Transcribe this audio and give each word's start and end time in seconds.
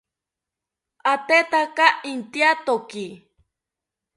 Atetaka 1.11 1.85
intyatoki 2.11 3.05